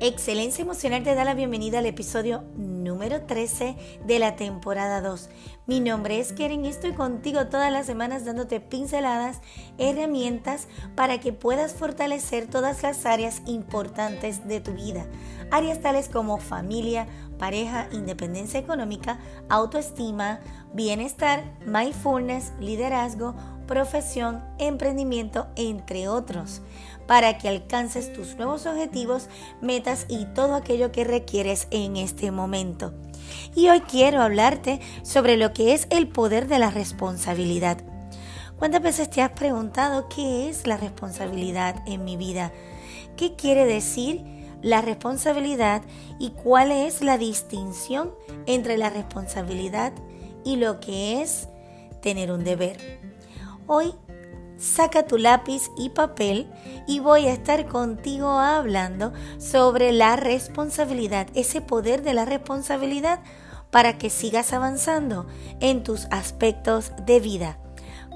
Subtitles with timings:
[0.00, 3.74] Excelencia Emocional te da la bienvenida al episodio número 13
[4.06, 5.28] de la temporada 2.
[5.66, 9.40] Mi nombre es Keren y estoy contigo todas las semanas dándote pinceladas,
[9.76, 15.04] herramientas para que puedas fortalecer todas las áreas importantes de tu vida.
[15.50, 20.38] Áreas tales como familia, pareja, independencia económica, autoestima,
[20.72, 23.34] bienestar, mindfulness, liderazgo,
[23.66, 26.62] profesión, emprendimiento, entre otros,
[27.08, 29.28] para que alcances tus nuevos objetivos,
[29.62, 32.92] metas y todo aquello que requieres en este momento.
[33.54, 37.78] Y hoy quiero hablarte sobre lo que es el poder de la responsabilidad.
[38.58, 42.52] ¿Cuántas veces te has preguntado qué es la responsabilidad en mi vida?
[43.16, 44.22] ¿Qué quiere decir
[44.60, 45.80] la responsabilidad
[46.18, 48.12] y cuál es la distinción
[48.44, 49.94] entre la responsabilidad
[50.44, 51.48] y lo que es
[52.02, 53.00] tener un deber?
[53.66, 53.94] Hoy
[54.58, 56.50] saca tu lápiz y papel
[56.86, 63.20] y voy a estar contigo hablando sobre la responsabilidad, ese poder de la responsabilidad
[63.70, 65.26] para que sigas avanzando
[65.60, 67.58] en tus aspectos de vida.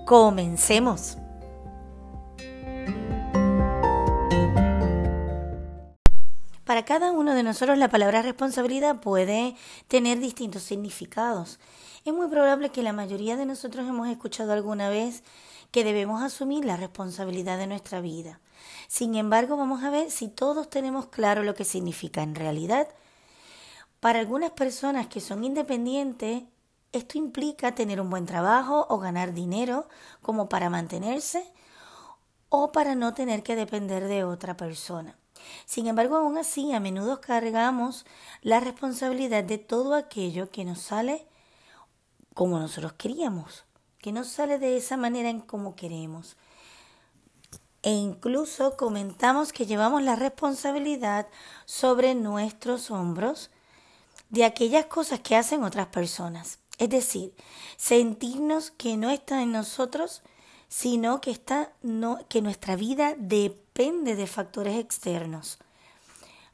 [0.06, 1.18] Comencemos.
[6.64, 9.54] Para cada uno de nosotros la palabra responsabilidad puede
[9.88, 11.60] tener distintos significados.
[12.04, 15.22] Es muy probable que la mayoría de nosotros hemos escuchado alguna vez
[15.72, 18.40] que debemos asumir la responsabilidad de nuestra vida.
[18.86, 22.88] Sin embargo, vamos a ver si todos tenemos claro lo que significa en realidad.
[23.98, 26.44] Para algunas personas que son independientes,
[26.92, 29.88] esto implica tener un buen trabajo o ganar dinero
[30.20, 31.50] como para mantenerse
[32.50, 35.16] o para no tener que depender de otra persona.
[35.64, 38.04] Sin embargo, aún así, a menudo cargamos
[38.42, 41.26] la responsabilidad de todo aquello que nos sale
[42.34, 43.64] como nosotros queríamos,
[44.02, 46.36] que no sale de esa manera en como queremos.
[47.82, 51.28] E incluso comentamos que llevamos la responsabilidad
[51.64, 53.50] sobre nuestros hombros
[54.28, 56.58] de aquellas cosas que hacen otras personas.
[56.78, 57.32] Es decir,
[57.76, 60.22] sentirnos que no está en nosotros,
[60.68, 65.58] sino que está no, que nuestra vida depende de factores externos.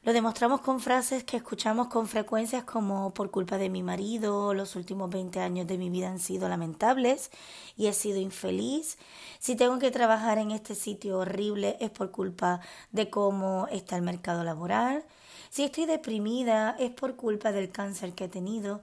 [0.08, 4.74] Lo demostramos con frases que escuchamos con frecuencias como por culpa de mi marido, los
[4.74, 7.30] últimos 20 años de mi vida han sido lamentables
[7.76, 8.96] y he sido infeliz.
[9.38, 12.60] Si tengo que trabajar en este sitio horrible es por culpa
[12.90, 15.04] de cómo está el mercado laboral.
[15.50, 18.80] Si estoy deprimida es por culpa del cáncer que he tenido.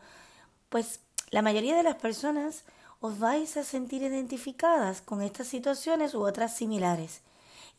[0.69, 0.99] Pues
[1.31, 2.65] la mayoría de las personas
[2.99, 7.21] os vais a sentir identificadas con estas situaciones u otras similares.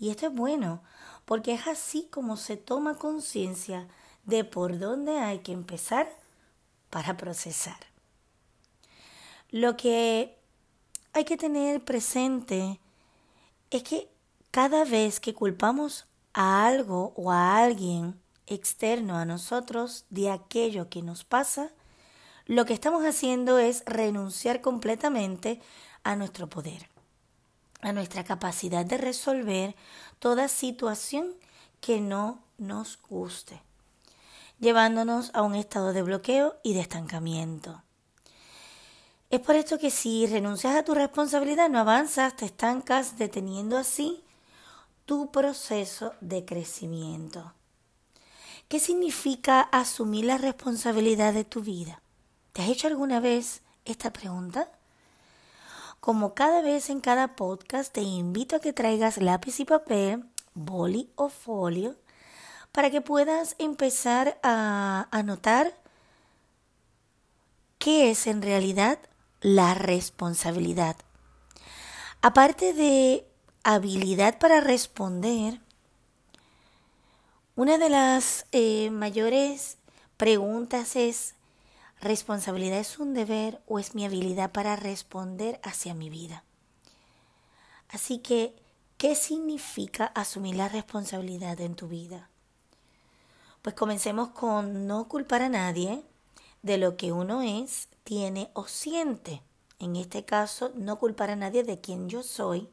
[0.01, 0.83] Y esto es bueno,
[1.27, 3.87] porque es así como se toma conciencia
[4.25, 6.09] de por dónde hay que empezar
[6.89, 7.79] para procesar.
[9.51, 10.39] Lo que
[11.13, 12.81] hay que tener presente
[13.71, 14.09] es que
[14.51, 21.03] cada vez que culpamos a algo o a alguien externo a nosotros de aquello que
[21.03, 21.71] nos pasa,
[22.47, 25.61] lo que estamos haciendo es renunciar completamente
[26.05, 26.89] a nuestro poder
[27.87, 29.77] a nuestra capacidad de resolver
[30.19, 31.35] toda situación
[31.81, 33.63] que no nos guste,
[34.59, 37.83] llevándonos a un estado de bloqueo y de estancamiento.
[39.29, 44.23] Es por esto que si renuncias a tu responsabilidad no avanzas, te estancas, deteniendo así
[45.05, 47.53] tu proceso de crecimiento.
[48.69, 52.03] ¿Qué significa asumir la responsabilidad de tu vida?
[52.53, 54.69] ¿Te has hecho alguna vez esta pregunta?
[56.07, 60.25] Como cada vez en cada podcast, te invito a que traigas lápiz y papel,
[60.55, 61.97] boli o folio,
[62.71, 65.77] para que puedas empezar a anotar
[67.79, 69.01] qué es en realidad
[69.41, 70.95] la responsabilidad.
[72.23, 73.27] Aparte de
[73.65, 75.61] habilidad para responder,
[77.57, 79.77] una de las eh, mayores
[80.17, 81.35] preguntas es
[82.01, 86.45] ¿Responsabilidad es un deber o es mi habilidad para responder hacia mi vida?
[87.89, 88.55] Así que,
[88.99, 92.29] ¿qué significa asumir la responsabilidad en tu vida?
[93.63, 96.03] Pues comencemos con no culpar a nadie
[96.63, 99.43] de lo que uno es, tiene o siente.
[99.79, 102.69] En este caso, no culpar a nadie de quien yo soy,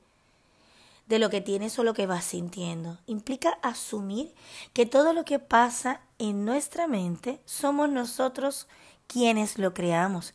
[1.08, 3.00] de lo que tienes o lo que vas sintiendo.
[3.08, 4.34] Implica asumir
[4.74, 8.68] que todo lo que pasa en nuestra mente somos nosotros
[9.08, 10.34] quienes lo creamos.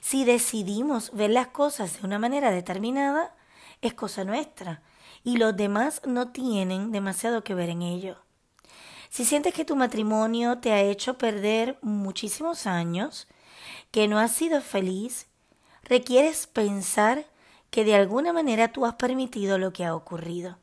[0.00, 3.34] Si decidimos ver las cosas de una manera determinada,
[3.80, 4.82] es cosa nuestra
[5.24, 8.16] y los demás no tienen demasiado que ver en ello.
[9.10, 13.28] Si sientes que tu matrimonio te ha hecho perder muchísimos años,
[13.90, 15.26] que no has sido feliz,
[15.82, 17.26] requieres pensar
[17.70, 20.58] que de alguna manera tú has permitido lo que ha ocurrido.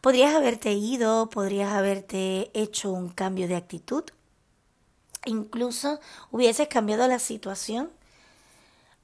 [0.00, 4.04] Podrías haberte ido, podrías haberte hecho un cambio de actitud,
[5.26, 6.00] incluso
[6.30, 7.90] hubieses cambiado la situación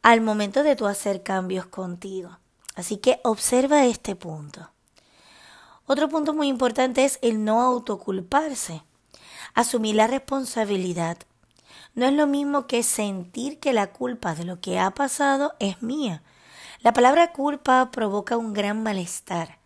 [0.02, 2.38] al momento de tu hacer cambios contigo.
[2.74, 4.70] Así que observa este punto.
[5.86, 8.82] Otro punto muy importante es el no autoculparse.
[9.54, 11.18] Asumir la responsabilidad.
[11.94, 15.82] No es lo mismo que sentir que la culpa de lo que ha pasado es
[15.82, 16.22] mía.
[16.80, 19.58] La palabra culpa provoca un gran malestar.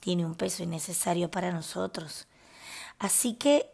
[0.00, 2.26] Tiene un peso innecesario para nosotros.
[2.98, 3.71] Así que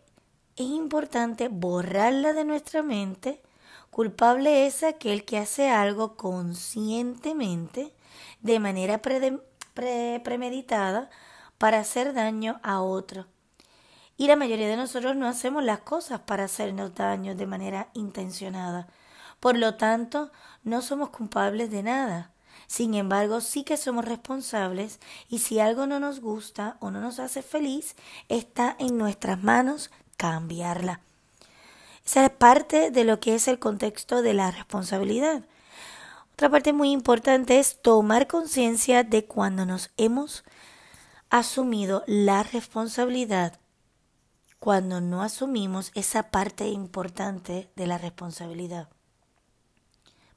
[0.58, 3.40] es importante borrarla de nuestra mente.
[3.90, 7.94] Culpable es aquel que hace algo conscientemente,
[8.40, 11.10] de manera premeditada,
[11.58, 13.26] para hacer daño a otro.
[14.16, 18.88] Y la mayoría de nosotros no hacemos las cosas para hacernos daño de manera intencionada.
[19.38, 20.32] Por lo tanto,
[20.64, 22.32] no somos culpables de nada.
[22.66, 27.20] Sin embargo, sí que somos responsables y si algo no nos gusta o no nos
[27.20, 27.94] hace feliz,
[28.28, 31.00] está en nuestras manos cambiarla.
[32.04, 35.44] Esa es parte de lo que es el contexto de la responsabilidad.
[36.34, 40.44] Otra parte muy importante es tomar conciencia de cuando nos hemos
[41.30, 43.58] asumido la responsabilidad
[44.58, 48.88] cuando no asumimos esa parte importante de la responsabilidad.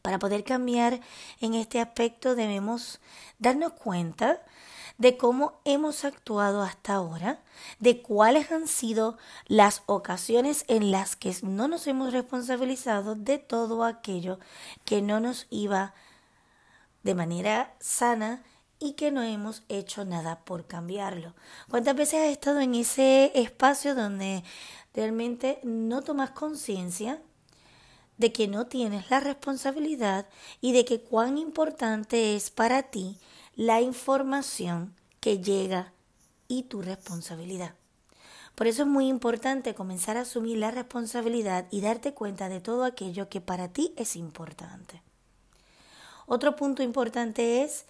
[0.01, 0.99] Para poder cambiar
[1.39, 2.99] en este aspecto debemos
[3.39, 4.41] darnos cuenta
[5.01, 7.39] de cómo hemos actuado hasta ahora,
[7.79, 9.17] de cuáles han sido
[9.47, 14.37] las ocasiones en las que no nos hemos responsabilizado de todo aquello
[14.85, 15.95] que no nos iba
[17.01, 18.43] de manera sana
[18.77, 21.33] y que no hemos hecho nada por cambiarlo.
[21.67, 24.43] ¿Cuántas veces has estado en ese espacio donde
[24.93, 27.19] realmente no tomas conciencia
[28.17, 30.27] de que no tienes la responsabilidad
[30.61, 33.17] y de que cuán importante es para ti
[33.55, 35.93] la información que llega
[36.47, 37.75] y tu responsabilidad?
[38.55, 42.83] Por eso es muy importante comenzar a asumir la responsabilidad y darte cuenta de todo
[42.83, 45.01] aquello que para ti es importante.
[46.25, 47.85] Otro punto importante es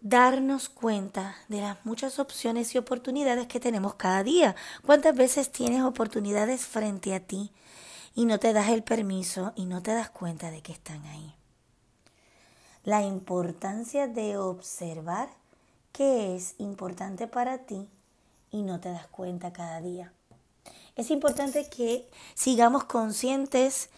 [0.00, 4.56] darnos cuenta de las muchas opciones y oportunidades que tenemos cada día.
[4.84, 7.52] ¿Cuántas veces tienes oportunidades frente a ti
[8.14, 11.34] y no te das el permiso y no te das cuenta de que están ahí?
[12.84, 15.28] La importancia de observar
[15.92, 17.88] qué es importante para ti
[18.50, 20.12] y no te das cuenta cada día.
[20.96, 23.88] Es importante que sigamos conscientes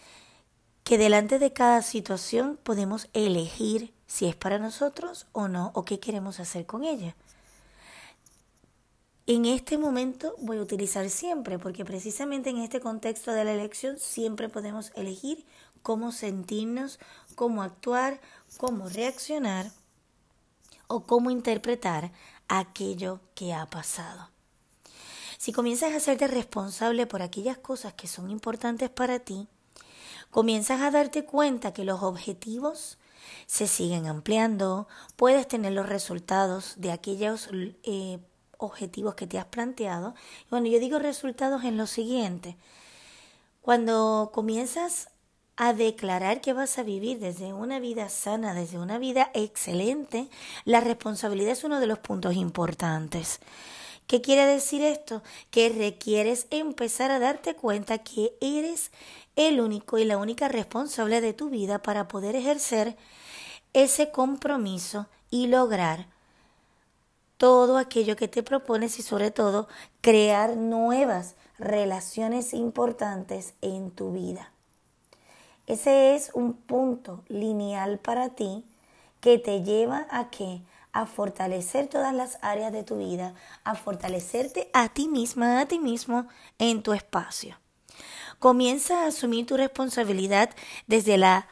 [0.83, 5.99] que delante de cada situación podemos elegir si es para nosotros o no, o qué
[5.99, 7.15] queremos hacer con ella.
[9.25, 13.97] En este momento voy a utilizar siempre, porque precisamente en este contexto de la elección
[13.97, 15.43] siempre podemos elegir
[15.81, 16.99] cómo sentirnos,
[17.33, 18.21] cómo actuar,
[18.57, 19.71] cómo reaccionar
[20.87, 22.11] o cómo interpretar
[22.47, 24.29] aquello que ha pasado.
[25.37, 29.47] Si comienzas a hacerte responsable por aquellas cosas que son importantes para ti,
[30.31, 32.97] comienzas a darte cuenta que los objetivos
[33.47, 37.49] se siguen ampliando, puedes tener los resultados de aquellos
[37.83, 38.19] eh,
[38.57, 40.15] objetivos que te has planteado.
[40.49, 42.57] Bueno, yo digo resultados en lo siguiente.
[43.61, 45.09] Cuando comienzas
[45.57, 50.29] a declarar que vas a vivir desde una vida sana, desde una vida excelente,
[50.65, 53.39] la responsabilidad es uno de los puntos importantes.
[54.07, 55.23] ¿Qué quiere decir esto?
[55.49, 58.91] Que requieres empezar a darte cuenta que eres
[59.35, 62.97] el único y la única responsable de tu vida para poder ejercer
[63.73, 66.07] ese compromiso y lograr
[67.37, 69.67] todo aquello que te propones y sobre todo
[70.01, 74.54] crear nuevas relaciones importantes en tu vida.
[75.67, 78.63] Ese es un punto lineal para ti
[79.19, 80.61] que te lleva a qué?
[80.91, 85.79] A fortalecer todas las áreas de tu vida, a fortalecerte a ti misma, a ti
[85.79, 86.27] mismo
[86.59, 87.57] en tu espacio.
[88.37, 90.51] Comienza a asumir tu responsabilidad
[90.85, 91.47] desde la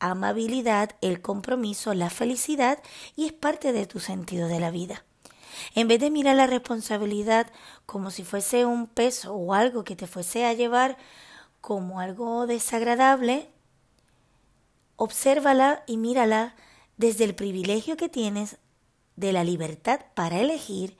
[0.00, 2.82] amabilidad, el compromiso, la felicidad
[3.14, 5.04] y es parte de tu sentido de la vida.
[5.74, 7.46] En vez de mirar la responsabilidad
[7.86, 10.96] como si fuese un peso o algo que te fuese a llevar
[11.60, 13.50] como algo desagradable,
[14.96, 16.54] obsérvala y mírala
[16.96, 18.58] desde el privilegio que tienes
[19.16, 20.96] de la libertad para elegir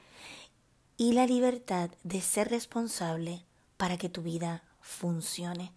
[0.97, 3.45] y la libertad de ser responsable
[3.77, 5.73] para que tu vida funcione.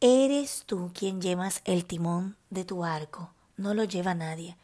[0.00, 4.56] Eres tú quien llevas el timón de tu barco, no lo lleva nadie.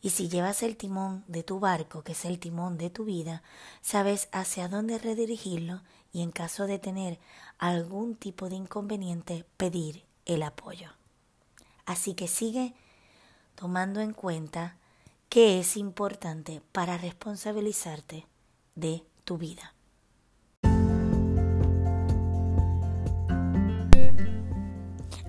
[0.00, 3.42] Y si llevas el timón de tu barco, que es el timón de tu vida,
[3.82, 7.18] sabes hacia dónde redirigirlo y en caso de tener
[7.58, 10.90] algún tipo de inconveniente, pedir el apoyo.
[11.86, 12.74] Así que sigue
[13.54, 14.76] tomando en cuenta
[15.28, 18.26] que es importante para responsabilizarte
[18.74, 19.74] de tu vida.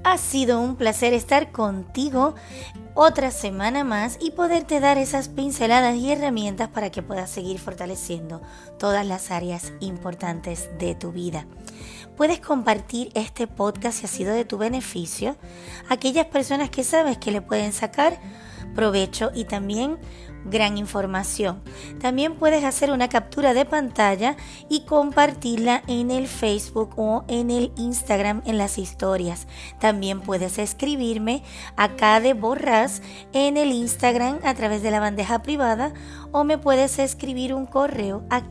[0.03, 2.33] Ha sido un placer estar contigo
[2.93, 8.41] otra semana más y poderte dar esas pinceladas y herramientas para que puedas seguir fortaleciendo
[8.77, 11.45] todas las áreas importantes de tu vida.
[12.17, 15.37] Puedes compartir este podcast si ha sido de tu beneficio
[15.87, 18.19] aquellas personas que sabes que le pueden sacar
[18.75, 19.97] provecho y también
[20.45, 21.61] gran información.
[21.99, 24.35] También puedes hacer una captura de pantalla
[24.69, 29.47] y compartirla en el Facebook o en el Instagram en las historias.
[29.79, 31.43] También puedes escribirme
[31.75, 33.01] acá de Borras
[33.33, 35.93] en el Instagram a través de la bandeja privada
[36.31, 38.41] o me puedes escribir un correo a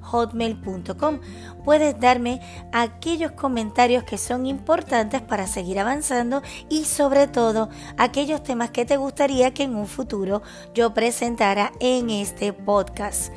[0.00, 1.20] hotmail.com
[1.64, 2.40] Puedes darme
[2.72, 8.96] aquellos comentarios que son importantes para seguir avanzando y sobre todo aquellos temas que te
[8.96, 10.42] gustaría que en un futuro
[10.74, 13.32] yo presentara en este podcast.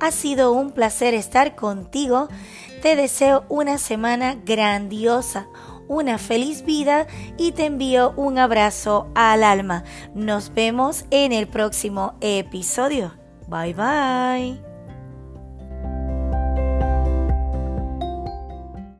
[0.00, 2.28] Ha sido un placer estar contigo.
[2.82, 5.48] Te deseo una semana grandiosa
[5.88, 9.84] una feliz vida y te envío un abrazo al alma.
[10.14, 13.14] Nos vemos en el próximo episodio.
[13.48, 14.65] Bye bye.